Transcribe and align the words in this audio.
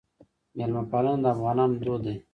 میلمه 0.57 0.83
پالنه 0.91 1.17
د 1.23 1.25
افغانانو 1.33 1.75
دود 1.83 2.01
دی 2.05 2.15